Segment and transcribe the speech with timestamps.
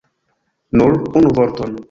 [0.77, 1.79] Nur unu vorton!